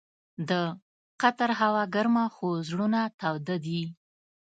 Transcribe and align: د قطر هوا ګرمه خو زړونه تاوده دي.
د 0.49 0.51
قطر 1.21 1.49
هوا 1.61 1.83
ګرمه 1.95 2.25
خو 2.35 2.47
زړونه 2.69 3.01
تاوده 3.19 3.55
دي. 3.65 3.81